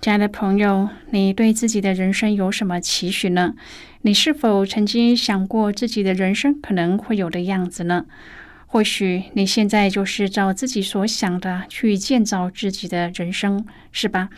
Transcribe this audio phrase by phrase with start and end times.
[0.00, 3.54] 亲爱的朋友，你对自己的人生有什么期许呢？
[4.02, 8.06] 你是否曾经想过自己的人生可能会有的样子呢？
[8.66, 14.28] 或许你现在就是照自己所想的去建造自己的人生，是吧？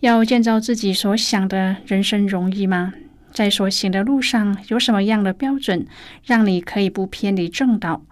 [0.00, 2.92] 要建造自己所想的人生容易吗？
[3.32, 5.86] 在所行的路上有什么样的标准，
[6.24, 8.02] 让你可以不偏离正道？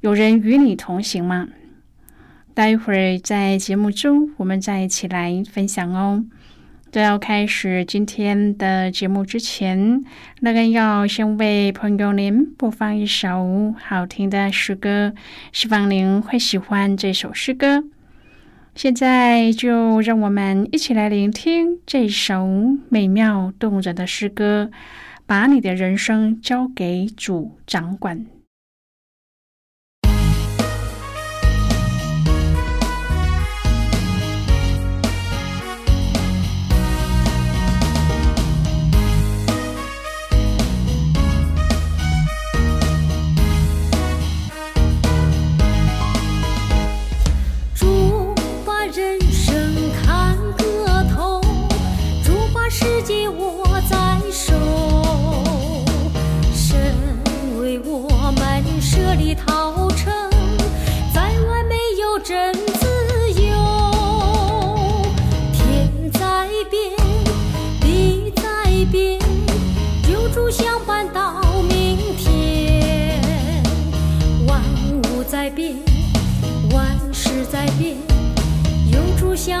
[0.00, 1.48] 有人与你同行吗？
[2.52, 6.24] 待会儿在节目中，我们再一起来分享哦。
[6.90, 10.04] 在要开始今天的节目之前，
[10.40, 15.14] 那个要先为朋友您播放一首好听的诗歌，
[15.52, 17.84] 希望您会喜欢这首诗歌。
[18.74, 22.48] 现在就让我们一起来聆听这首
[22.88, 24.70] 美妙动人的诗歌，
[25.26, 28.26] 把你的人生交给主掌管。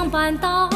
[0.08, 0.69] 搬到。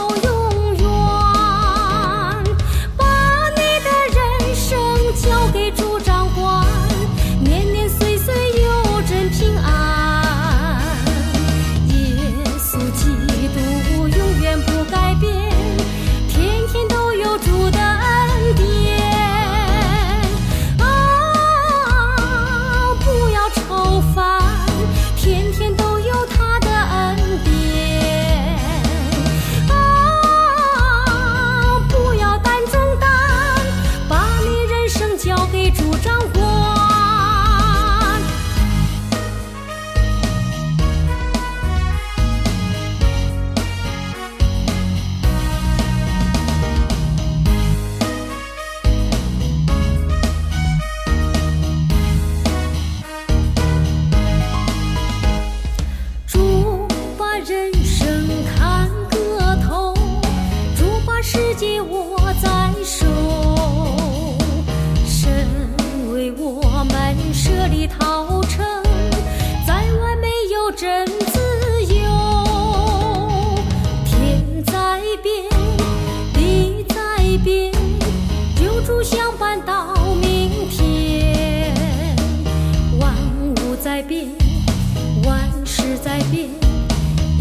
[85.26, 86.48] 万事在变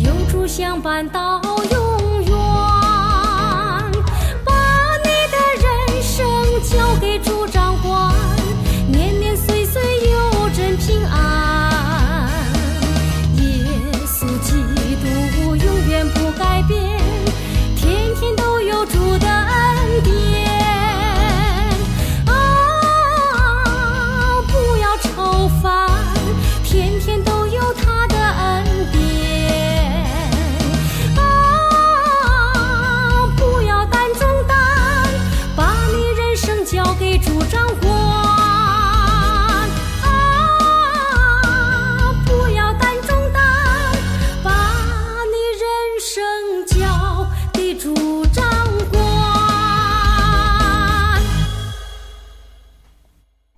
[0.03, 1.41] 有主相伴到
[1.71, 2.12] 永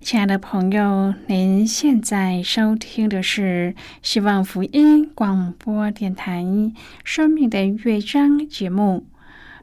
[0.06, 6.44] 亲爱的朋友，您现在收听的是希望福音广播电台
[7.02, 9.04] 《生命的乐章》节目。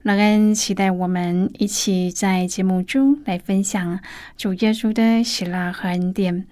[0.02, 4.02] 乐恩期待我们一起在节目中来分享
[4.36, 6.46] 主耶稣的喜乐和恩典。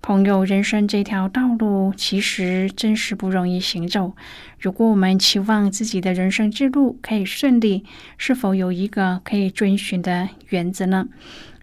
[0.00, 4.12] 朋友，人生这条道路其实真是不容易行走。
[4.60, 7.84] 如果我们期望自己的人生之路可以顺利，
[8.16, 11.08] 是否有一个可以遵循的原则呢？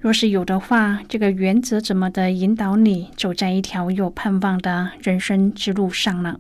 [0.02, 6.40] 若是有的话，这个原则怎么的引导你走在一条有盼望的人生之路上呢？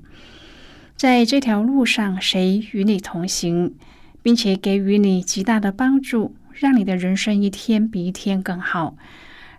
[0.96, 3.74] 在这条路上，谁与你同行？
[4.22, 8.96] 并且给予你极大的帮助，让你的人生一天比一天更好。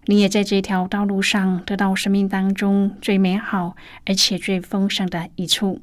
[0.07, 3.77] 你也在这条道路上得到生命当中最美好
[4.07, 5.83] 而且最丰盛的一处。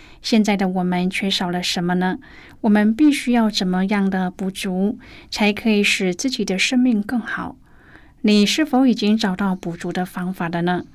[0.21, 2.19] 现在的我们缺少了什么呢？
[2.61, 7.55] 我们必须要怎么样的补足，才可以使自己的生命更好？
[8.21, 10.85] 你是否已经找到补足的方法了呢？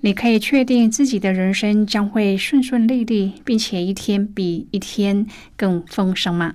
[0.00, 5.26] 你可以确定自己的人生将会顺顺利利，并且一天比一天
[5.58, 6.54] 更丰盛吗？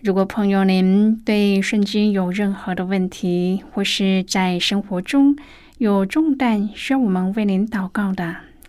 [0.00, 5.36] 如果朋友您对圣经有任何的问题，或是在生活中
[5.78, 8.38] 有重担需要我们为您祷告的，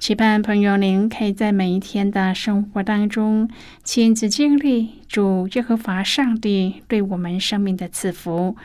[0.00, 3.50] 期盼朋友，您可以在每一天的生活当中
[3.84, 8.56] 亲自经历主耶和华上帝对我们生命的赐福，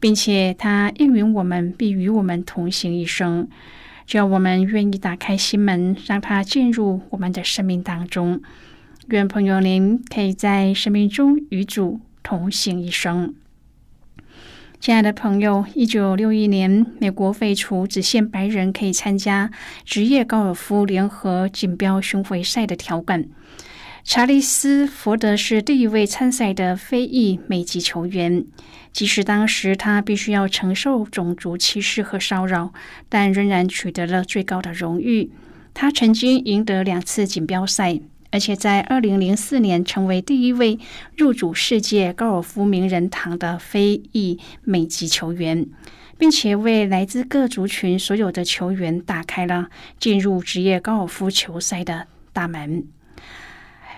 [0.00, 3.48] 并且他应允我们必与我们同行一生。
[4.06, 8.42] 只要我们愿意打开心门，让他进入我们的生命当中，
[9.06, 13.32] 愿朋友您可以在生命中与主同行一生。
[14.82, 19.48] 亲爱的朋友，一九六一年，美国废除只限白人可以参加
[19.84, 23.24] 职业高尔夫联合锦标巡回赛的条款。
[24.02, 28.44] 查理斯·福德是第一位参赛的非裔美籍球员。
[28.92, 32.72] 即使当时他必须要承受种族歧视和骚扰，
[33.08, 35.30] 但仍然取得了最高的荣誉。
[35.72, 38.00] 他曾经赢得两次锦标赛。
[38.32, 40.78] 而且在二零零四年，成为第一位
[41.16, 45.66] 入主世界高尔夫名人堂的非裔美籍球员，
[46.18, 49.68] 并且为来自各族群所有的球员打开了
[50.00, 52.84] 进入职业高尔夫球赛的大门。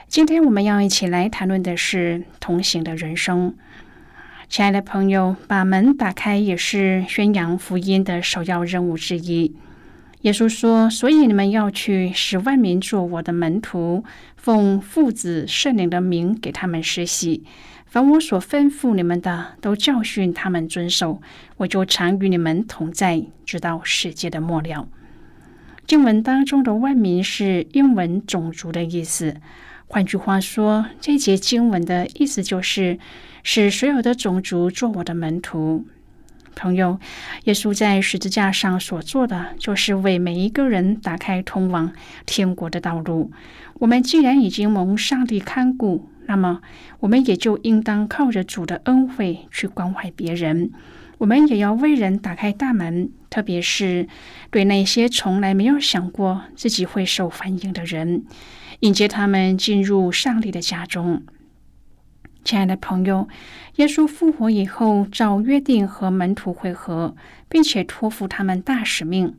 [0.08, 3.54] 今天我们要一起来谈论的是同行的人生。
[4.48, 9.54] 亲爱的朋友，把门打开也是宣扬福音的首要任务之一。
[10.24, 14.02] 耶稣说：“所以你们要去使万民做我的门徒，
[14.36, 17.44] 奉父子圣灵的名给他们施洗。
[17.84, 21.20] 凡我所吩咐你们的，都教训他们遵守。
[21.58, 24.88] 我就常与你们同在，直到世界的末了。”
[25.86, 29.36] 经文当中的“万民”是英文种族的意思。
[29.86, 32.98] 换句话说，这节经文的意思就是
[33.42, 35.86] 使所有的种族做我的门徒。
[36.54, 36.98] 朋友，
[37.44, 41.92] 耶稣在十字架上所做的，就是为每一个人打开通往
[42.26, 43.30] 天国的道路。
[43.80, 46.60] 我们既然已经蒙上帝看顾，那么
[47.00, 50.70] 我们也就应当靠着主的恩惠去关怀别人。
[51.18, 54.08] 我们也要为人打开大门，特别是
[54.50, 58.24] 对那些从来没有想过自己会受欢迎的人，
[58.80, 61.22] 迎接他们进入上帝的家中。
[62.44, 63.26] 亲爱的朋友，
[63.76, 67.16] 耶稣复活以后，照约定和门徒会合，
[67.48, 69.34] 并且托付他们大使命。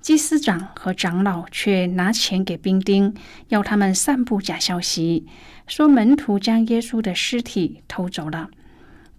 [0.00, 3.12] 祭司长和长老却拿钱给兵丁，
[3.48, 5.26] 要他们散布假消息，
[5.66, 8.50] 说门徒将耶稣的尸体偷走了。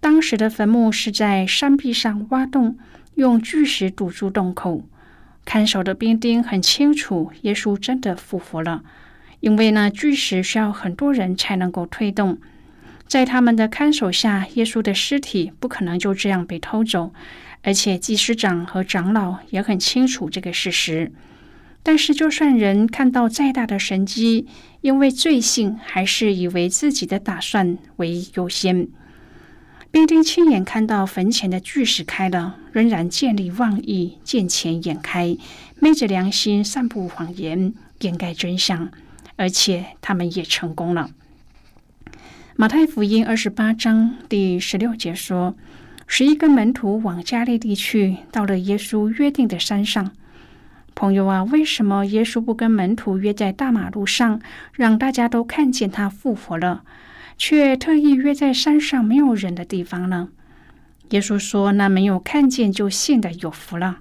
[0.00, 2.78] 当时的坟墓是在山壁上挖洞，
[3.16, 4.84] 用巨石堵住洞口。
[5.44, 8.82] 看守的兵丁很清楚，耶稣真的复活了，
[9.40, 12.38] 因为那巨石需要很多人才能够推动。
[13.06, 17.12] 在他们的看守下，耶稣的尸体不可能就这样被偷走，
[17.62, 21.12] 而且祭司长和长老也很清楚这个事实。
[21.84, 24.48] 但是，就算人看到再大的神迹，
[24.80, 28.88] 因为罪性，还是以为自己的打算为优先，
[29.92, 35.36] 兵丁亲眼看到坟前的巨石开了，仍然见利忘义，见钱眼开，
[35.78, 38.90] 昧着良心散布谎言，掩盖真相，
[39.36, 41.10] 而且他们也成功了。
[42.58, 45.54] 马太福音二十八章第十六节说
[46.08, 50.10] ：“十一个门徒往加利利去，到了耶稣约定的山上。”
[50.96, 54.40] 朋友啊，为什么耶稣不跟门徒约在大马路上，
[54.72, 56.82] 让大家都看见他复活了，
[57.36, 60.30] 却特意约在山上没有人的地方呢？
[61.10, 63.98] 耶稣说：“那没有看见就信的有福了。”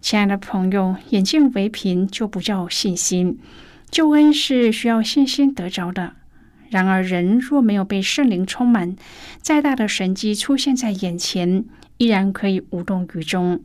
[0.00, 3.40] 亲爱的朋友，眼见为凭就不叫信心，
[3.90, 6.12] 救恩是需要信心得着的。
[6.74, 8.96] 然而，人若没有被圣灵充满，
[9.40, 11.64] 再大的神迹出现在眼前，
[11.98, 13.62] 依然可以无动于衷，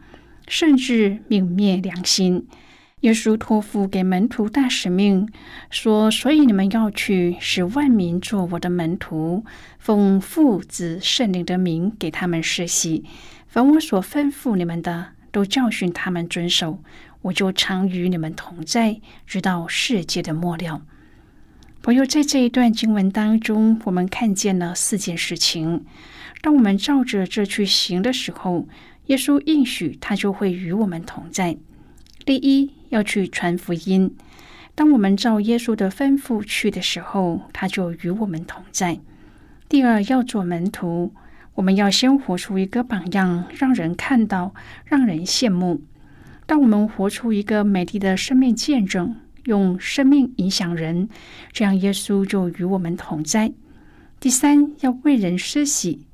[0.47, 2.45] 甚至泯灭良心。
[2.99, 5.27] 耶稣托付给门徒大使命，
[5.71, 9.43] 说：“所以你们要去，使万民做我的门徒，
[9.79, 13.03] 奉父子圣灵的名给他们施洗。
[13.47, 16.83] 凡我所吩咐你们的，都教训他们遵守。
[17.23, 20.83] 我就常与你们同在，直到世界的末了。”
[21.89, 25.83] 朋友，在这一段经文当中，我们看见了四件事情。
[26.39, 28.67] 当我们照着这去行的时候，
[29.07, 31.57] 耶稣应许他就会与我们同在。
[32.23, 34.15] 第一，要去传福音。
[34.75, 38.99] 当我们照耶稣的吩咐去的时候，他就与我们同在。
[39.67, 41.11] 第二，要做门徒，
[41.55, 44.53] 我们要先活出一个榜样，让人看到，
[44.85, 45.81] 让人羡慕。
[46.45, 49.15] 当我们活出一个美丽的生命见证。
[49.45, 51.09] 用生命影响人，
[51.51, 53.51] 这样耶稣就与我们同在。
[54.19, 56.05] 第三，要为人施洗，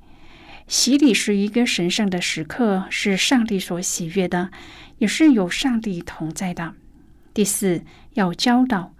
[0.67, 4.51] 洗礼是一个神圣的时刻，是上帝所喜悦的，
[4.99, 6.73] 也是有上帝同在的。
[7.33, 8.93] 第四，要教导，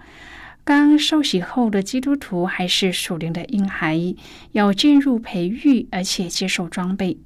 [0.64, 4.16] 刚受洗后的基督徒还是属灵的婴孩，
[4.54, 7.18] 要进入培育，而且接受装备。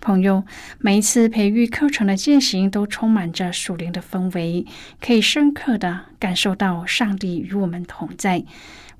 [0.00, 0.44] 朋友，
[0.78, 4.64] 每一次培育课程的践行都充满着属灵的氛围，
[4.98, 8.42] 可以深刻的感受到上帝与我们同在。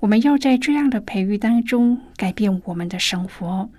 [0.00, 3.70] 我们要在这样的培育当中改变我们的生活。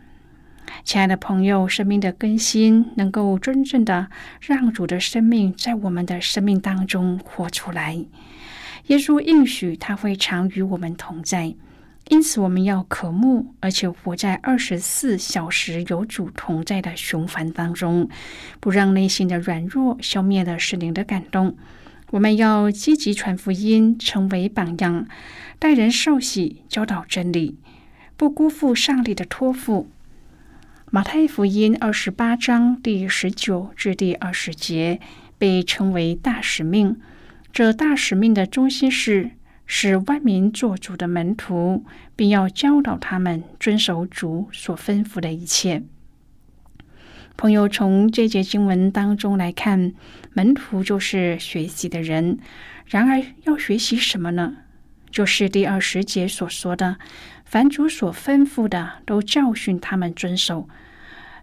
[0.83, 4.07] 亲爱的朋友，生命的更新能够真正的
[4.39, 8.03] 让主的生命在我们的生命当中活出来。
[8.87, 11.53] 耶稣应许他会常与我们同在。
[12.11, 18.09] 因此，我们要渴慕，而且活在二十四小时有主同在的循环当中，
[18.59, 21.55] 不让内心的软弱消灭了圣灵的感动。
[22.09, 25.07] 我们要积极传福音，成为榜样，
[25.57, 27.57] 待人受洗，教导真理，
[28.17, 29.87] 不辜负上帝的托付。
[30.89, 34.99] 马太福音二十八章第十九至第二十节
[35.37, 36.97] 被称为大使命。
[37.53, 39.31] 这大使命的中心是。
[39.73, 41.85] 使万民做主的门徒，
[42.17, 45.81] 并要教导他们遵守主所吩咐的一切。
[47.37, 49.93] 朋友，从这节经文当中来看，
[50.33, 52.37] 门徒就是学习的人。
[52.85, 54.57] 然而，要学习什么呢？
[55.09, 56.97] 就是第二十节所说的
[57.45, 60.67] ：“凡主所吩咐的，都教训他们遵守。”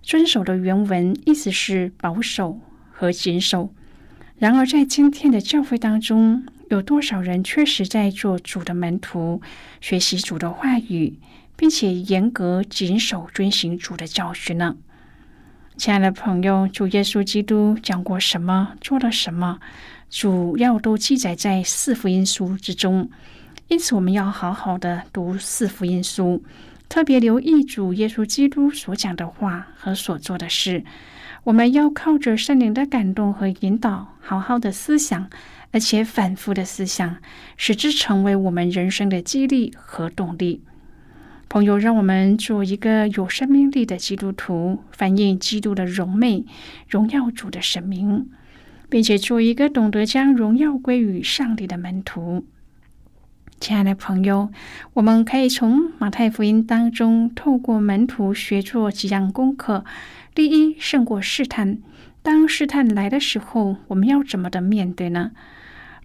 [0.04, 2.60] 遵守的原文意思是保守
[2.92, 3.72] 和谨守。
[4.36, 9.40] 然而，在今天的教会当中，有多少人确实在做主的门徒，
[9.80, 11.18] 学习主的话语，
[11.56, 14.76] 并且严格谨守遵行主的教训呢？
[15.78, 19.60] 亲爱的朋友，主耶稣基督讲过什么，做了什么，
[20.10, 23.08] 主要都记载在四福音书之中。
[23.68, 26.42] 因此，我们要好好的读四福音书，
[26.88, 30.84] 特别留意主耶稣基督所讲的话和所做的事。
[31.44, 35.30] 我们要靠着圣灵的感动和引导，好好的思想。
[35.70, 37.16] 而且反复的思想，
[37.56, 40.62] 使之成为我们人生的激励和动力。
[41.48, 46.44] 朋友，让我们做一个有生命力的基督徒，反映基督的荣美，
[46.88, 48.28] 荣耀主的神明，
[48.88, 52.44] 并且做一个懂得将荣耀归于上帝的门徒。
[53.60, 54.50] 亲爱的朋友，
[54.94, 59.84] 我们可以从马太福音当中，透过门徒学做几样功课。
[60.34, 61.78] 第一，胜过试探。
[62.22, 65.32] 当试探来的时候，我们要怎么的面对呢？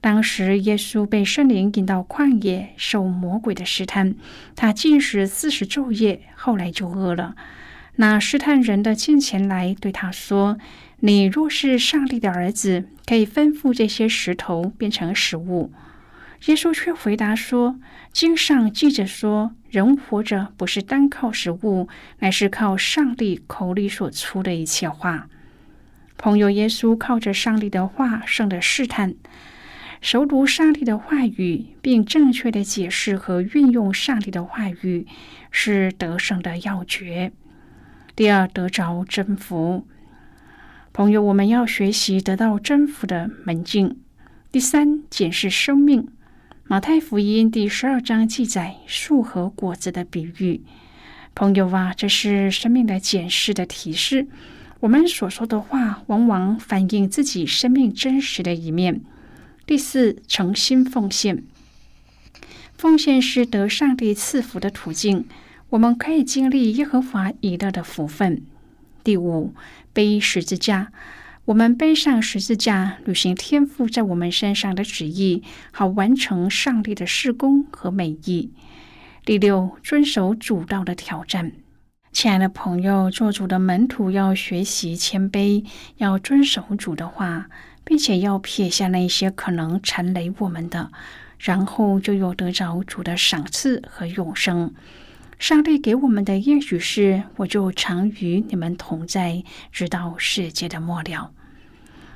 [0.03, 4.15] 当时，耶稣被圣灵引到旷野，受魔鬼的试探。
[4.53, 7.35] 他禁食四十昼夜，后来就饿了。
[7.95, 10.57] 那试探人的近前来，对他说
[10.99, 15.71] ：“你若是上帝的儿子，可以吩咐这些石头变成食物。”
[16.47, 17.79] 耶稣却回答说
[18.11, 21.87] ：“经上记着说，人活着不是单靠食物，
[22.19, 25.29] 乃是靠上帝口里所出的一切话。”
[26.19, 29.15] 朋友，耶稣靠着上帝的话胜了试探。
[30.03, 35.07] 熟读上帝的话语，并正确的解释和运用上帝的话语，
[35.49, 37.31] 是得胜的要诀。
[38.13, 39.87] 第二，得着征服。
[40.91, 43.97] 朋友，我们要学习得到征服的门径。
[44.51, 46.09] 第三，检视生命。
[46.65, 50.63] 马太福音第十二章记载树和果子的比喻。
[51.33, 54.27] 朋友啊，这是生命的检视的提示。
[54.81, 58.99] 我们所说的话，往往反映自己生命真实的一面。
[59.65, 61.43] 第四，诚心奉献。
[62.73, 65.25] 奉献是得上帝赐福的途径，
[65.69, 68.43] 我们可以经历耶和华以勒的福分。
[69.05, 69.53] 第五，
[69.93, 70.91] 背十字架。
[71.45, 78.51] 我们背上十字架，履行天赋在我们身上的旨意，好完成上帝的施工和美意。
[79.25, 81.53] 第六，遵守主道的挑战。
[82.11, 85.65] 亲爱的朋友，做主的门徒要学习谦卑，
[85.97, 87.49] 要遵守主的话，
[87.83, 90.91] 并且要撇下那些可能缠累我们的，
[91.39, 94.73] 然后就有得着主的赏赐和永生。
[95.39, 101.31] 上帝给我们的应许是：“我就常与你们同在，直到世界的末了。”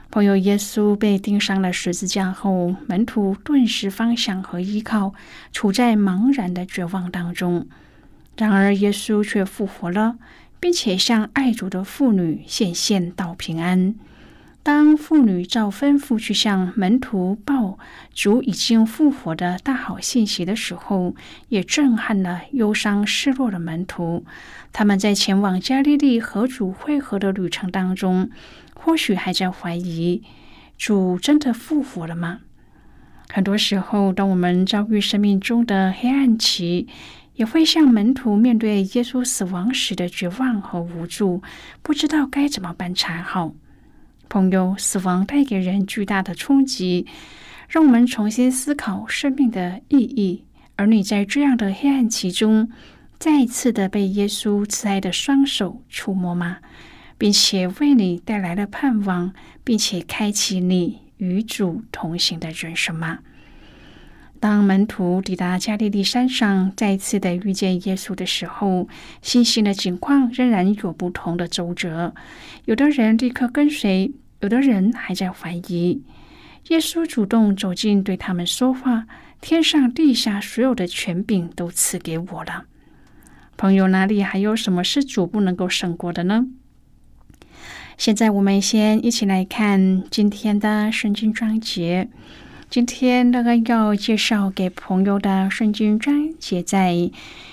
[0.10, 5.14] 朋友，耶稣被钉上了十字架后，门徒顿时方向和依靠，
[5.52, 7.68] 处在茫然的绝望当中。
[8.38, 10.18] 然而，耶稣却复活了，
[10.62, 13.96] 并且向爱主的妇女显现道平安。
[14.68, 17.80] 当妇女照吩咐去向门徒报
[18.14, 21.16] 主已经复活的大好信息的时候，
[21.48, 24.26] 也震撼了忧伤失落的门徒。
[24.74, 28.30] 他们在前往加利利和主会合的旅程当中，
[28.76, 30.22] 或许还在怀疑：
[30.78, 32.40] 主真的复活了吗？
[33.30, 36.90] 很多时候，当我们遭遇生命中的黑暗期，
[37.36, 41.42] 也会像门徒面对耶稣死亡时的绝望和无助，
[41.82, 43.54] 不知道该怎么办才好。
[44.30, 47.06] 朋友，死亡带给人巨大的冲击，
[47.68, 50.44] 让我们重新思考生命的意义。
[50.76, 52.70] 而你在这样的黑暗期中，
[53.18, 56.58] 再一次的被耶稣慈爱的双手触摸吗？
[57.18, 63.20] 并且为你带来了盼望，并且开启你与主同行的人生吗？
[64.40, 68.88] 当门徒抵达加利利山上，再次的遇见耶稣的时候，
[69.22, 72.14] 信心的情况仍然有不同的周折。
[72.66, 76.02] 有的人立刻跟随，有的人还在怀疑。
[76.70, 79.08] 耶稣主动走近，对他们说话
[79.42, 82.66] ：“天上地下所有的权柄都赐给我了。”
[83.58, 86.48] 朋友，哪里还有什么是主不能够胜过的呢？
[87.98, 92.10] 现在我们先一起来看今天的圣经章节。
[92.70, 97.10] 今天那个要介绍给朋友的圣经章节在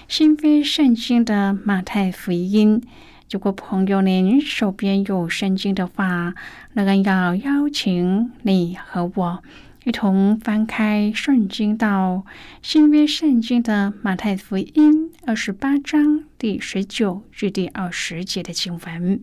[0.09, 2.83] 新约圣经的马太福音。
[3.31, 6.35] 如果朋友您手边有圣经的话，
[6.73, 9.45] 那个要邀请你和我
[9.85, 12.27] 一同翻开圣经到
[12.61, 19.23] 新约圣经的马太福音二十八章第十九至第二十节的经文。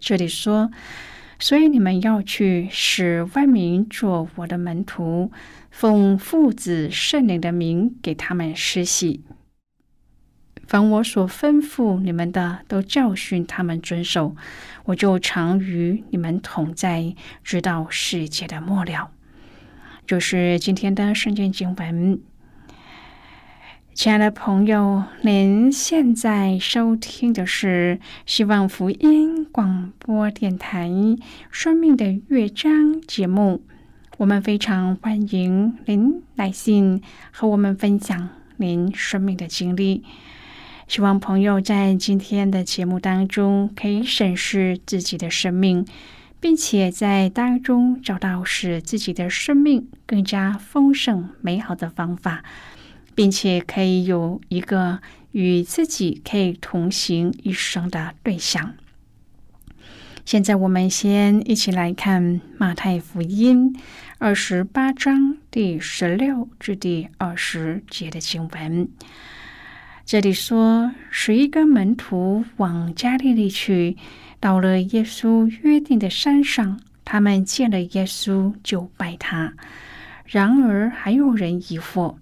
[0.00, 0.72] 这里说。
[1.42, 5.32] 所以你们要去使万民做我的门徒，
[5.72, 9.24] 奉父子圣灵的名给他们施洗。
[10.68, 14.36] 凡我所吩咐你们的，都教训他们遵守。
[14.84, 19.10] 我就常与你们同在，直到世界的末了。
[20.06, 22.20] 就是今天的圣经经文。
[23.94, 30.88] 亲爱的朋友，您现在收听的是希望福音广播电台
[31.50, 32.72] 《生命的乐章》
[33.06, 33.62] 节目。
[34.16, 40.02] 我们非常欢迎您来信和我们分享您生命的经历。
[40.88, 45.86] 希望朋友在今天的节目当中可以审视自己的生命，
[46.40, 52.42] 并且在当中找到使自己的生命更加丰盛美好的方法。
[53.14, 55.00] 并且可以有一个
[55.32, 58.74] 与自己可以同行一生的对象。
[60.24, 63.76] 现在我们先一起来看马太福音
[64.18, 68.88] 二十八章第十六至第二十节的经文。
[70.04, 73.96] 这里说，十一个门徒往加利利去，
[74.38, 79.54] 到了耶稣约定的山上，他们见了耶稣就拜他。
[80.26, 82.16] 然而还有人疑惑。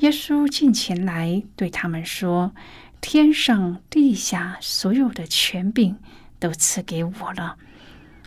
[0.00, 2.54] 耶稣近前来对他们说
[3.02, 5.98] ：“天上地下所有的权柄
[6.38, 7.58] 都赐给我了，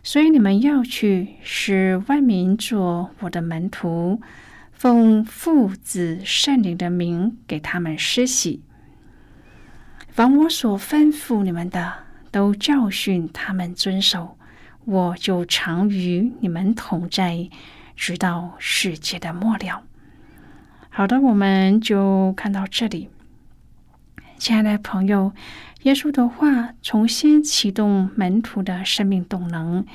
[0.04, 4.22] 所以你们要去，使万民做我的门徒，
[4.72, 8.62] 奉父子圣灵的名给他们施洗。
[10.10, 11.92] 凡我所吩咐你们的，
[12.30, 14.38] 都教训他们遵守。
[14.86, 17.50] 我就常与你们同在，
[17.96, 19.82] 直到世界的末了。”
[20.96, 23.10] 好的，我们就看到这里。
[24.38, 25.34] 亲爱的朋友，
[25.82, 29.88] 耶稣的话重新启动门徒的生命动能，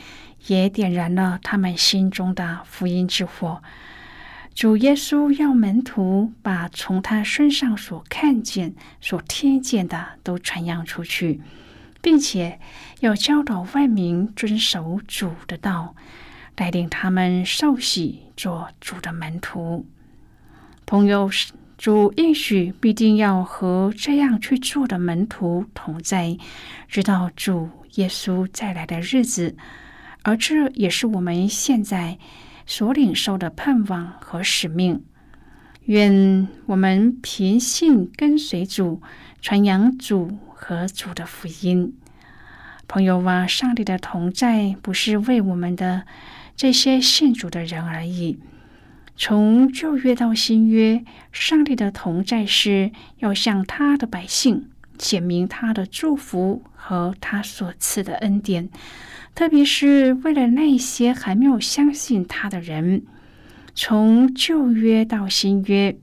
[0.48, 3.62] 也点燃了他们心中的福音之火。
[4.52, 11.40] 主耶稣要门徒把从他身上所看见、所听见的都传扬出去，
[12.02, 12.58] 并且
[12.98, 15.94] 要教导万民遵守主的道，
[16.56, 19.86] 带领他们受洗做主的门徒。
[20.88, 21.30] 朋友。
[21.76, 26.36] 主应许必定要和这样去做的门徒同在，
[26.88, 29.54] 直到主耶稣再来的日子，
[30.24, 32.18] 而这也是我们现在
[32.66, 35.04] 所领受的盼望和使命。
[35.84, 39.00] 愿我们凭信跟随主，
[39.40, 41.96] 传扬主和主的福音。
[42.88, 46.02] 朋友啊，上帝的同在不是为我们的
[46.56, 48.40] 这些信主的人而已。
[49.20, 58.68] 从旧约到新约，上帝的同在是要向他的百姓显明他的祝福和他所赐的恩典，
[59.34, 63.02] 特别是为了那些还没有相信他的人。
[63.74, 65.98] 从旧约到新约，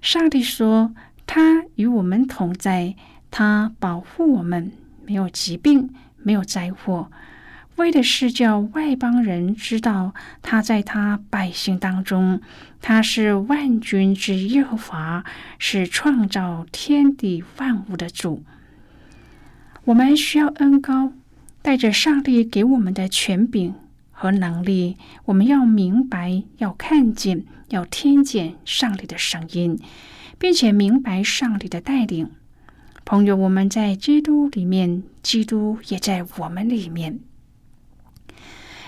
[0.00, 0.94] 上帝说
[1.26, 2.96] 他与我们同在，
[3.30, 4.72] 他保护我们，
[5.04, 7.10] 没有疾病，没有灾祸。
[7.76, 12.40] 为的是叫外邦人知道，他在他百姓当中，
[12.82, 15.24] 他是万军之耶和华，
[15.58, 18.42] 是创造天地万物的主。
[19.84, 21.14] 我们需要恩高，
[21.62, 23.74] 带着上帝给我们的权柄
[24.10, 29.78] 和能力，我们要明白，要看见，要听见上帝的声音，
[30.38, 32.30] 并且明白上帝的带领。
[33.06, 37.20] 朋友，我们在基督里面，基督也在我们里面。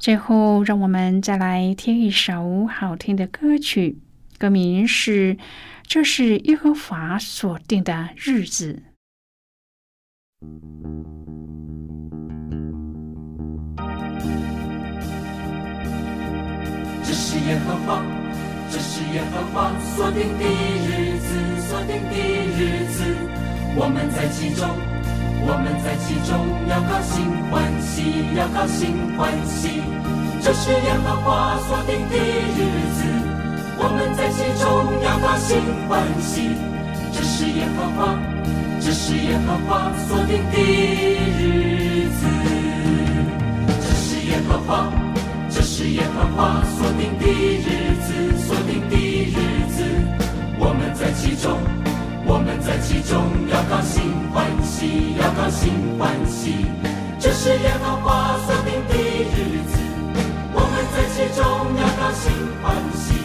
[0.00, 3.98] 最后，让我们再来听一首好听的歌曲，
[4.38, 5.34] 歌名是
[5.86, 8.82] 《这是耶和华所定的日子》。
[17.04, 18.02] 这是耶和华，
[18.70, 20.44] 这是耶和华所定的
[20.88, 22.16] 日子，所定的
[22.56, 23.04] 日子，
[23.76, 24.66] 我们在其中。
[25.42, 26.32] 我们在其中
[26.68, 28.02] 要高兴欢喜，
[28.36, 29.82] 要高兴欢喜，
[30.42, 32.16] 这是耶和华所定的
[32.56, 32.60] 日
[32.96, 33.00] 子。
[33.82, 34.64] 我们在其中
[35.02, 35.56] 要高兴
[35.88, 36.52] 欢喜，
[37.12, 38.18] 这是耶和华，
[38.80, 40.56] 这是耶和华所定的
[41.38, 42.20] 日子。
[43.80, 44.92] 这是耶和华，
[45.48, 47.24] 这是耶和华所定的
[47.64, 48.94] 日子，所定的
[49.32, 49.36] 日
[49.72, 49.82] 子。
[50.58, 51.79] 我们在其中。
[52.30, 56.64] 我们在其中要高兴欢喜，要高兴欢喜，
[57.18, 58.94] 这是耶和华所定的
[59.34, 59.74] 日子。
[60.54, 61.42] 我们在其中
[61.74, 62.30] 要高兴
[62.62, 63.18] 欢喜，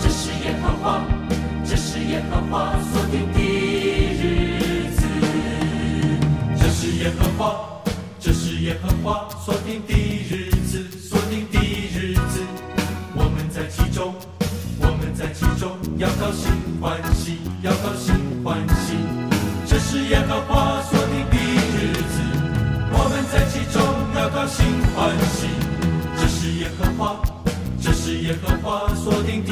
[0.00, 1.04] 这是耶和华，
[1.68, 3.38] 这是耶和华所定的
[4.16, 5.04] 日子。
[6.58, 7.60] 这是耶和华，
[8.18, 11.60] 这是耶和华所定的日子，所定的
[11.94, 12.40] 日子。
[13.14, 14.14] 我们在其中，
[14.80, 16.50] 我们在其中要高兴
[16.80, 18.19] 欢喜，要高兴。
[18.42, 18.94] 欢喜，
[19.66, 21.36] 这是耶和华所定的
[21.76, 22.20] 日子，
[22.92, 23.82] 我们在其中
[24.16, 25.46] 要高兴欢喜。
[26.16, 27.20] 这是耶和华，
[27.82, 29.49] 这是耶和华所定的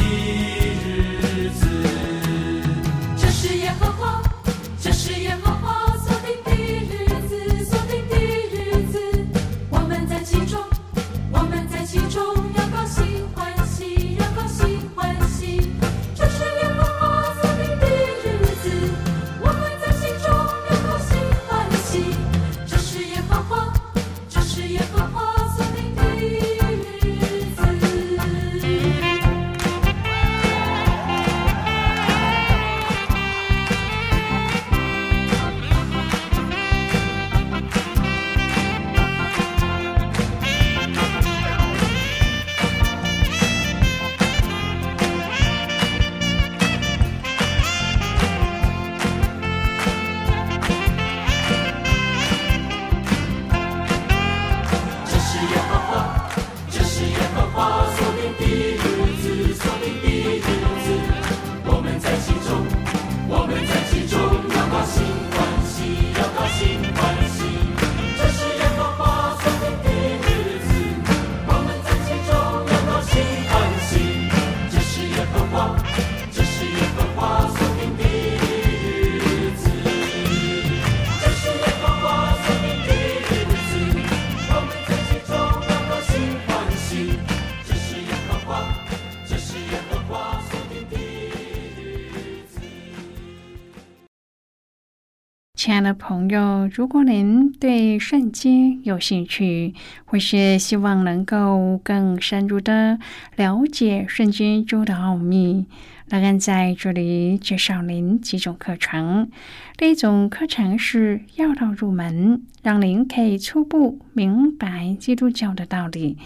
[95.88, 99.72] 的朋友，如果您对圣经有兴趣，
[100.04, 102.98] 或是希望能够更深入的
[103.36, 105.64] 了解圣经中的奥秘，
[106.10, 109.30] 乐恩在这里介绍您几种课程。
[109.78, 116.18] 第一种课程是要道入门，让您可以初步明白基督教的道理。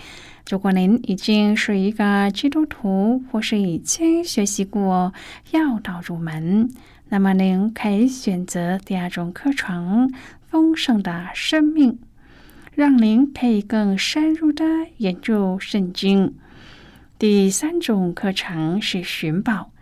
[0.51, 5.15] 如果您已经是一个基督徒，或是已经学习过
[5.53, 6.69] 要道入门，
[7.13, 10.09] 那么您可以选择第二种课程
[10.49, 11.93] 《丰盛的生命》，
[12.75, 14.65] 让您可以更深入的
[14.97, 16.35] 研究圣经。
[17.19, 19.73] 第三种课程是寻宝。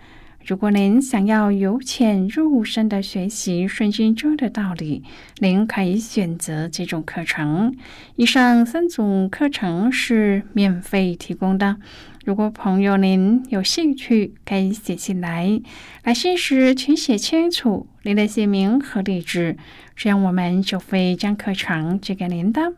[0.45, 5.05] 如果您想要由浅入深的学习圣经中的道理，
[5.39, 7.77] 您可以选择这种课程。
[8.17, 11.77] 以上三种课程是免费提供的。
[12.25, 15.61] 如果朋友您有兴趣，可以写信来。
[16.05, 19.57] 来信时请写清楚您的姓名和地址，
[19.97, 22.75] 这样我们就会将课程寄给您的。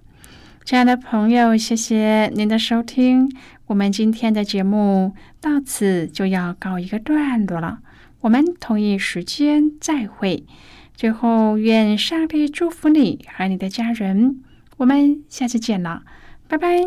[0.64, 3.28] 亲爱的朋友，谢谢您的收听。
[3.66, 7.80] 我们今天的节目到此就要告一个段落了。
[8.20, 10.44] 我们同一时间再会。
[10.94, 14.40] 最后，愿上帝祝福你和你的家人。
[14.76, 16.02] 我们下次见了，
[16.46, 16.84] 拜拜。